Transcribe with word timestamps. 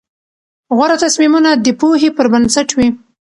غوره 0.75 0.97
تصمیمونه 1.03 1.49
د 1.65 1.67
پوهې 1.79 2.09
پر 2.17 2.25
بنسټ 2.33 2.69
وي. 2.77 2.87